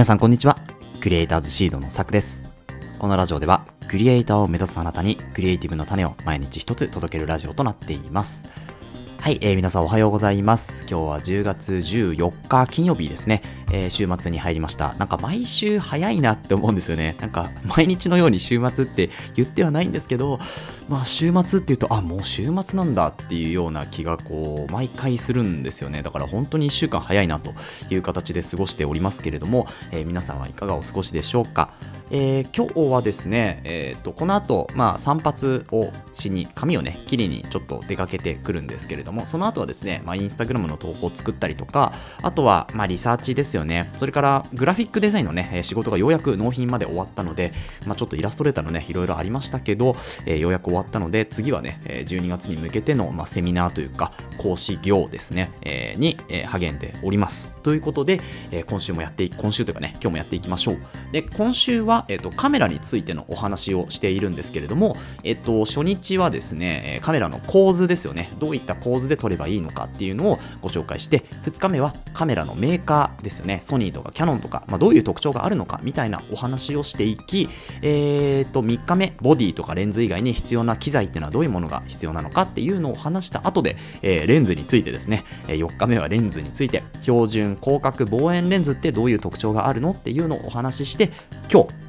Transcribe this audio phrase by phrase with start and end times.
[0.00, 0.56] 皆さんこんにちは
[1.02, 2.50] クリエイターズシードのさくです
[2.98, 8.42] このラジオではクリエイターを目指すあなたにクリエイティブの種を毎日一つ届けるラジオとなっています
[9.20, 10.86] はい、えー、皆さんおはようございます。
[10.88, 14.94] 今日は10月14日金曜日ですね、えー、週末に入りました。
[14.94, 17.18] なんか毎週早いなって思うんですよね。
[17.20, 20.40] なんか毎日のように週末って言ってはないんですけど、
[20.90, 26.02] まあ週末っていうと、あ、もう週末なんだっていうような気がこう、毎回するんですよね。
[26.02, 27.54] だから本当に1週間早いなと
[27.90, 31.70] いう形で過ごしておりますけれども、えー、皆さんはいかがお過ごしでしょうか。
[32.10, 47.52] えー、今日はですね、えーと、この後、まあ散髪をしに髪をね切りにちょっと出かけてくるんですけれどもその後はですね、まあ、インスタグラムの投稿を作ったりとかあとはまあリサーチですよねそれからグラフィックデザインのね仕事がようやく納品まで終わったので、
[47.86, 49.96] まあ、ちょっとイラストレーターのねいろいろありましたけど、
[50.26, 57.50] えー、ようやく終わったので次はね12月に向けての、まあ、セミナーというか講師業ですね、えー、に、え励んでおります。
[57.62, 60.78] ということで、え今週もやってい今週というかね今日もやっていきましょう。
[61.12, 68.30] で今週は、えーと、カメラについてのお話をしているんですけれども、えっ、と初日はですねカメラの構図ですよね。
[68.38, 73.60] どういった構図で撮ればいいのかっていうのをご紹介して2日目はカメラのメーカーですよね。
[73.62, 77.48] ソニーとかキャノンとか、まあ、どういう特徴があるのかみたいなお話をしていき、
[77.82, 91.10] えー、と3日目ボディとかレンズ以外に必要な機材っていうのはどういうものが必要なのかっていうのを話した後で、えー、レンズについてですねえ4日目はレンズについて標準広角望遠レンズってどういう特徴があるのっていうのをお話しして
[91.52, 91.79] 今日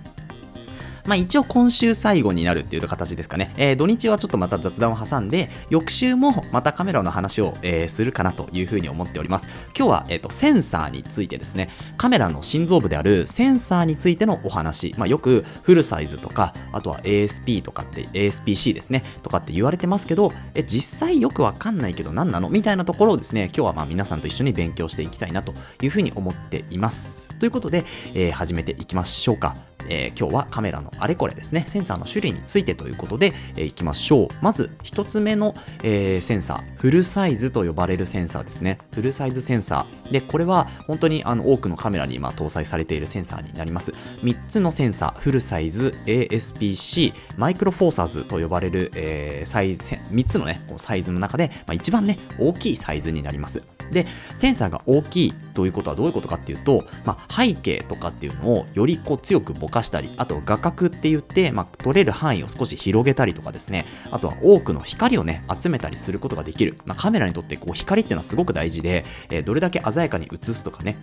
[1.06, 3.54] まあ一応今週最後になるっていう形ですかね。
[3.58, 9.48] えー、土日はちょっとまた雑談を挟んで、翌週もまたカメラの話を、えー、するかなというふうに思っております。
[9.78, 22.50] 今日は、えーと、センサーについてですね、カメラの心臓部であるセンサーについてのお話、まあよくフルサイズとか、あとは ASP とかって、ASPC ですね、とかって言われてますけど、え実際よくわかんないけど何なの？
[22.50, 27.28] みたいなところをですね、今日はまあ皆さんと一緒に勉強していきたいなというふうに思っています。
[27.40, 29.71] ということで、えー、始めていきましょうか。
[29.90, 34.28] えー、今日はカメラのあれこれですね、センサーの種類についてということで、えー、いきましょう。
[34.42, 38.78] まず1つ目の、えー、センサー、フルサイズと呼ばれるセンサーですね。
[38.94, 40.12] フルサイズセンサー。
[40.12, 43.92] で、これは本当にあの多くのカメラに今搭載されているセンサーになります。
[44.24, 53.64] 3つのセンサー、フルサイズ、ASPC、マイクロフォーサーズと呼ばれる、えー、サイズ、3つのね、こうサイズの中で、まあ、一番ね、大きいサイズになります。
[53.92, 66.78] で、センサーが大きいということはどういうことかっていうと、まあ、背景とかっていうのをよりこう強くぼかしたり、あと画角って言って、まあ、撮れる範囲を少し広げたりとかですね、あとは多くの光をね、集めたりすることができる。
[66.86, 70.98] まあ、カメラにとってこう光っていうのはすごく大事で、えー、どれだけ鮮やかに映すとかね、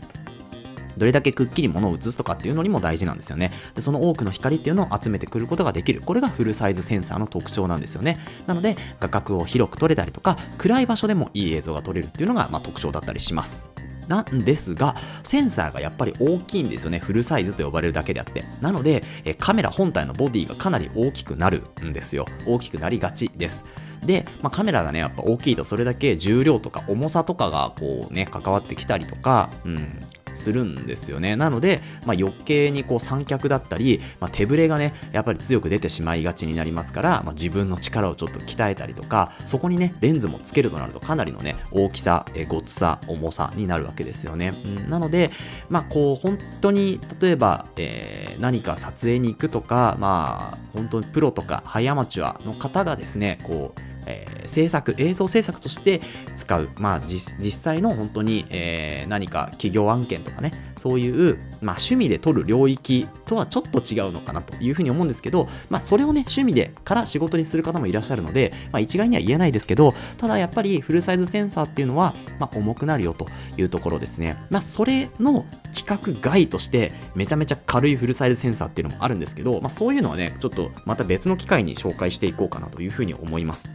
[0.99, 13.69] どれだけくっきり物を映すとかっていうのにも大事なんですよねでその多くの光っていうのを集めてくることができるこれがフルサイズセンサーの特徴なんですよねなので画角を広く撮れたりとか暗い場所でもいい映像が撮れるっていうのが、まあ、特徴だったりします
[14.09, 16.99] なんですが、センサーがやっぱり大きいんですよね。
[16.99, 18.45] フルサイズと呼ばれるだけであって。
[18.61, 22.27] なので、えカメラ本体のボディがかなり大きくなるんですよ。
[22.47, 23.65] 大きくなりがちです。
[24.05, 29.99] で、まあ、カメラがね、やっぱ大きいとそれだけ重量とか重さとかがこうね、関わってきたりとか、うん、
[30.35, 31.37] するんですよね。
[31.37, 44.55] なので、まあ、余計にこう三脚だったり、まあ、手ぶれがね、やっぱり強く出てしまいがちになりますから、まあ、自分の力をちょっと鍛えたりとか、そこにね、レンズもつけるとなるとかなりのね、大きさ、えごつさ、重さになるわけですよね。
[44.65, 45.31] うん、なので、
[45.69, 56.01] まあ、こう、本当に、例えば、えー、何か撮影に行くとか、まあ、本当にプロとかハイアマチュアの方がですね、こう、えー、制作、映像制作として
[56.37, 74.37] 使う、まあ、実際の本当に、えー、何か企業案件とかね、そういう、まあ、趣味で撮る領域とはちょっと違うのかなというふうに思うんですけど、まあ、それをね、趣味でから仕事にする方もいらっしゃるので、まあ、一概には言えないですけど、ただやっぱりフルサイズセンサーっていうのは、まあ、重くなるよというところですね。
[74.51, 83.69] まあ、それの規格外として、めちゃめちゃ軽いフルサイズセンサーっていうのもあるんですけど、まあ、そういうのはね、ちょっとまた別の機会に紹介していこうかなというふうに思います。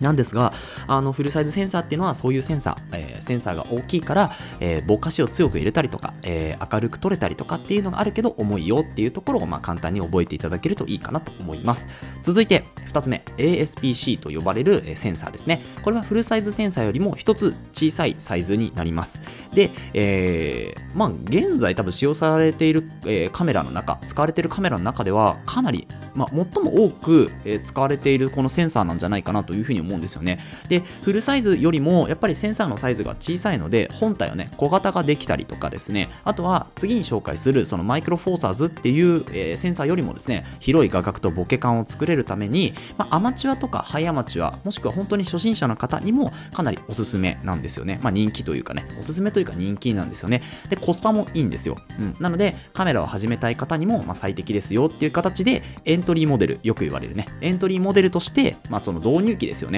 [0.00, 0.52] なんですが、
[0.86, 11.88] あのフルサイズセンサーっていうのはそういうセンサー、えー、センサーが大きいから、えー、ぼかしを強く入れたりとか、えー、明るく撮れたりとかっていうのがあるけど重いよっていうところをまあ簡単に覚えていただけるといいかなと思います。
[12.22, 15.62] 続いて2つ目、ASPC と呼ばれるセンサーですね。
[15.82, 19.20] これはフルサイズセンサーよりも1つ小さいサイズになります。
[19.52, 30.38] で、えー、まあ現在多分使用されている、えー、カメラの中、使われているカメラの中ではかなり、まあ、最も多く、え、使われているこのセンサーなんじゃないかなというふうに思います思うんですよね。
[30.68, 47.98] で、フルサイズよりもやっぱりセンサーのサイズが小さいので、本体をね、小型化できたりとかですね、あとは次に紹介するそのマイクロフォーサーズっていう、えー、センサーよりもですね、広い画角とボケ感を作れるために、まあ、アマチュアとかハイアマチュア、もしくは本当に初心者の方にもかなりおすすめなんですよね。
[48.02, 50.42] まあ、人気というかね、おすすめというか人気なんですよね。
[50.68, 51.76] で、コスパもいいんですよ。
[51.98, 59.77] うん、なので、カメラを始めたい方にもまあ最適ですよっていう形で、エントリーモデル、よく言われるね、エントリーモデルとして、まあ、その導入機ですよね。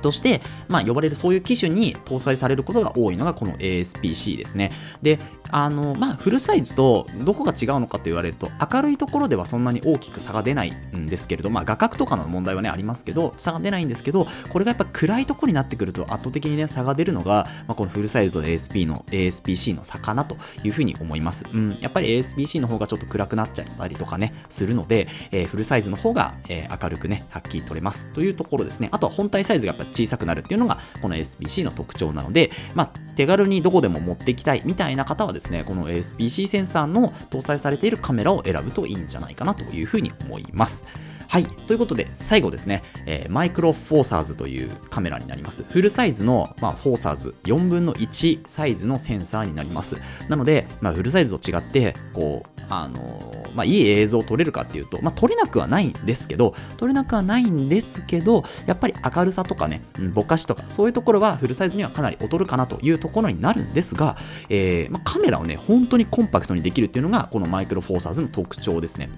[0.00, 4.72] として、まあ、呼ばれるそういう機種に搭載されることが多いのがこの ASPC ですね。
[5.02, 5.18] で、
[5.56, 21.46] あの、まあ、フルサイズとどこが違うのかと言われると、明るいところではそんなに大きく差が出ないんですけれど、まあ、画角とかの問題はね、ありますけど、差が出ないんですけど、これがやっぱ暗いところになってくると圧倒的にね、差が出るのが、まあ、このフルサイズと ASP の、ASPC の差かなというふうに思います。
[21.50, 28.90] うん、やっぱり ASPC の方がちょっと暗くなっちゃったりとかね、するので、えー、フルサイズの方が、えー、明るくね、はっきり撮れますというところですね。
[28.92, 40.84] あとは本体サイズがやっぱ小さくなるっていうのが、この ASPC の特徴なので、まあ、手軽にどこでも持っていきたいみたいな方はですね、ねこの ASPC センサーの搭載されているカメラを選ぶといいんじゃないかなというふうに思います。
[41.28, 41.44] はい。
[41.44, 45.64] ということで、最後ですね、えー、マイクロフォーサーズというカメラになります。
[45.68, 49.96] フルサイズの、まあ、フォーサーズ4分の1サイズのセンサーになります。
[50.28, 64.16] なので、まあ、フルサイズと違って、こう、あのまあ、いい映像を撮れるかっていうと、まあ、撮れなくはないんですけど、撮れなくはないんですけど、やっぱり明るさとかね、うん、ぼかしとか、そういうところはフルサイズにはかなり劣るかなというところになるんですが、
[64.50, 69.08] えーまあ、カメラをね、本当にコンパクトにできるっていうのが、このマイクロフォーサーズの特徴ですね。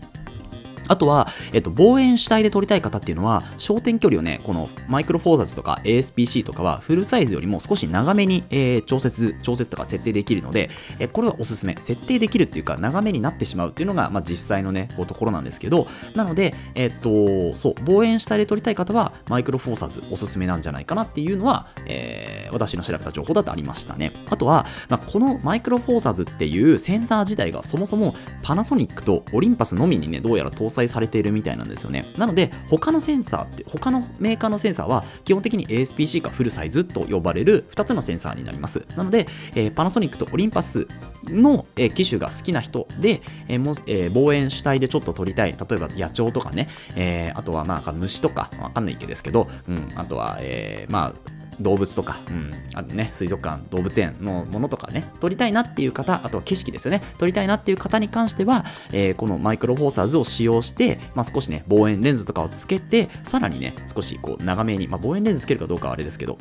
[0.88, 11.76] あとは、えっと、望遠主体で撮りたい方っていうのは、焦点距離をね、このマイクロフォーザーズとか ASPC とかは、フルサイズよりも少し長めに、えー、調節、調節とか設定できるので、えー、これはおすすめ。
[11.80, 24.12] 設定できるっていうか、長めになってしまうっていうのが、まあ、実際のね、こうところなんですけど、なので、えっと、そう、望遠主体で撮りたい方は、マイクロフォーサーズおすすめなんじゃないかなっていうのは、えー、私の調べた情報だとありましたね。
[24.30, 32.04] あとは、まあ、このマイクロフォーサーズっていうセンサー自体がそもそもパナソニックとオリンパスのみにね、どうやら搭載載されているみたいなんですよね。
[32.16, 38.84] なので、他のセンサーって、他のメーカーのセンサーは、基本的に ASPC かフルサイズと呼ばれる2つのセンサーになります。
[38.96, 40.86] なので、えー、パナソニックとオリンパス
[41.24, 66.38] の、えー、機種が好きな人で、えーもえー、望遠主体でちょっと撮りたい、例えば野鳥とかね、えー、あとはまあ虫とか、わかんないけですけど、うん、あとは、えー、まあ、動物とか、うん、あとね、水族館、動物園のものとかね、撮りたいなっていう方、あとは景色ですよね、撮りたいなっていう方に関しては、えー、このマイクロフォーサーズを使用して、まあ、少しね、望遠レンズとかをつけて、さらにね、少しこう長めに、まあ、望遠レンズつけるかどうかはあれですけど、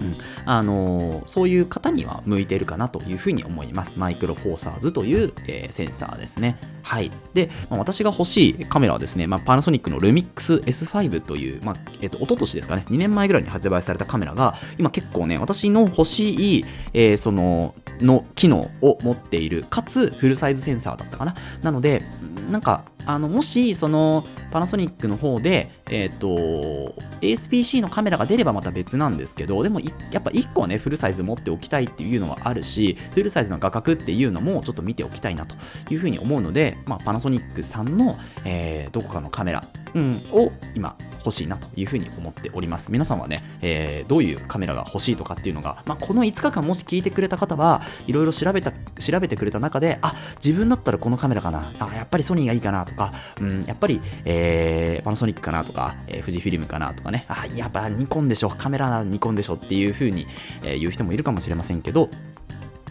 [0.00, 3.94] うん、あの、そういう方には向いているかなというふうに思います。
[3.96, 6.58] マイクロフォーサーズという、えー、センサーですね。
[6.82, 7.10] はい。
[7.34, 21.34] で、まあ、私が欲しいカメラはですね、まあ、パナソニックのルミックス S5 という、まあ、えっ、ー、と、一昨年ですかね、2年前ぐらいに発売されたカメラが、今結構ね、私の欲しい、えその、の機能を持っている、かつフルサイズセンサーだったかな。
[21.62, 22.04] なので、
[22.50, 35.56] なんか、あのもしそのパナソニックの方で、えっ、ー、と ASPC のカメラが出ればまた別なんですけどでもやっぱ1個はねフルサイズ持っておきたいっていうのはあるしフルサイズの画角っていうのもちょっと見ておきたいなと
[35.88, 39.64] いうふうに思うので、まあ、パナソニックさんの、えー、どこかのカメラ、
[39.94, 42.90] うん、を今欲しいなというふうに思っております。
[42.90, 60.26] 皆さんはね、えー、どういうカメラが欲しいとかっていうのが、まあ、この5日間もし聞いてくれた方はいろいろ調べた、調べてくれた中で、あ、自分だったらこのカメラかな、あ、やっぱりソニーがいいかなとか、うん、やっぱり、えー、パナソニックかなとか、えー、富士フィルムかなとかね、あ、やっぱニコンでしょ、カメラニコンでしょっていうふうに、
[60.62, 62.08] えー、言う人もいるかもしれませんけど、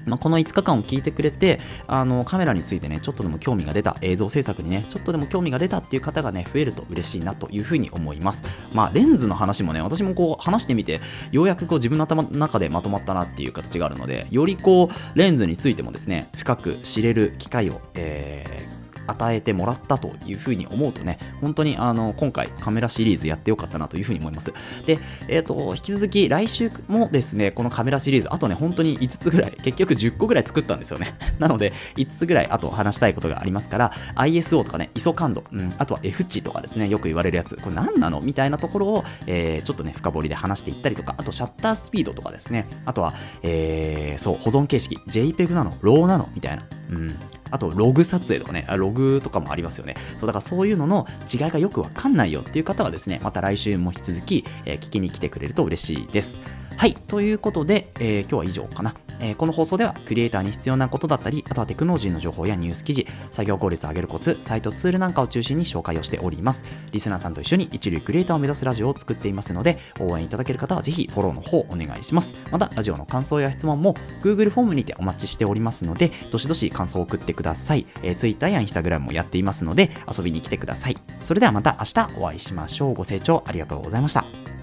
[0.07, 8.43] まあ、この5日間を聞いてくれて、あのカメラについてね、ちょっとでも興味が出た、映像制作にね、ちょっとでも興味が出たっていう方がね、増えると嬉しいなというふうに思います。
[8.73, 24.53] まあ、レンズの話もね、私もこう話してみて、ようやくこう自分の頭の中でまとまったなっていう形があるので、よりこう、レンズについてもですね、深く知れる機会を、えー与えてもらったというふうに思うとね、本当にあの今回カメラシリーズやってよかったなというふうに思います。
[24.85, 31.15] で、えっ、ー、と、引き続き来週もですね、このカメラシリーズ、あとね、本当に5つぐらい、結局10個ぐらい作ったんですよね。
[31.39, 38.21] なので、5つぐらいあと話したいことがありますから、ISO とかね、ISO 感度、うん、あとは F 値とかですね、よく言われるやつ、これ何なの？
[38.21, 46.29] みたいなところを、えー、ちょっとね、深掘りで話していったりとか、あとシャッタースピードとかですね、あとは、えー、そう、保存形式、JPEG なの ?RAW なの？
[46.35, 46.63] みたいな。
[46.89, 47.15] うん、
[47.51, 49.95] あとログ撮影とかね、ログとかもありますよね。
[50.17, 56.39] そうだからそういうのの違いがよくわかんないよっていう方はですね、また来週も引き続き、えー、聞きに来てくれると嬉しいです。
[56.75, 58.95] はい、ということで、えー、今日は以上かな。
[59.19, 66.65] えーこの放送ではクリエイターに必要なことだったり、あとはテクノロジーの情報やニュース記事、作業効率を上げるコツ、サイトツールなんかを中心に紹介をしております。
[66.91, 72.33] リスナーさんと一緒に一流クリエイターを目指すラジオを作っていますので、応援いただける方はぜひフォローの方お願いします。
[72.51, 77.85] また、ラジオの感想や質問も Google フォームにてお待ちしておりますので、どしどし感想を送ってください。
[78.03, 80.97] えー、Twitter や Instagram もやっていますので、遊びに来てください。
[81.21, 82.93] それではまた明日お会いしましょう。
[82.93, 84.56] ご清聴ありがとうございました。